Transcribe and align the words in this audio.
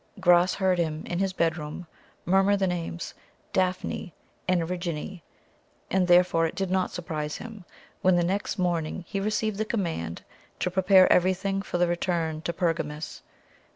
Gras 0.19 0.55
heard 0.55 0.79
him, 0.79 1.03
in 1.05 1.19
his 1.19 1.31
bedroom, 1.31 1.85
murmur 2.25 2.57
the 2.57 2.65
names 2.65 3.13
"Daphne" 3.53 4.15
and 4.47 4.59
"Erigone," 4.63 5.21
and 5.91 6.07
therefore 6.07 6.47
it 6.47 6.55
did 6.55 6.71
not 6.71 6.89
surprise 6.89 7.37
him 7.37 7.65
when, 8.01 8.15
the 8.15 8.23
next 8.23 8.57
morning, 8.57 9.05
he 9.07 9.19
received 9.19 9.59
the 9.59 9.63
command 9.63 10.23
to 10.59 10.71
prepare 10.71 11.13
everything 11.13 11.61
for 11.61 11.77
the 11.77 11.85
return 11.87 12.41
to 12.41 12.51
Pergamus. 12.51 13.21